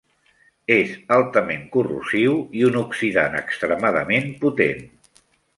[0.75, 4.87] És altament corrosiu i un oxidant extremadament potent.